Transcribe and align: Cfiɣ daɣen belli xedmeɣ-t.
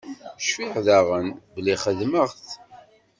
Cfiɣ 0.41 0.73
daɣen 0.85 1.27
belli 1.53 1.75
xedmeɣ-t. 1.83 2.45